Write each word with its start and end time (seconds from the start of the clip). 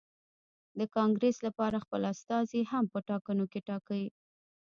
د 0.79 0.81
کانګرېس 0.95 1.37
لپاره 1.47 1.83
خپل 1.83 2.01
استازي 2.13 2.61
هم 2.71 2.85
په 2.93 2.99
ټاکنو 3.09 3.45
کې 3.51 3.59
ټاکي. 3.67 4.05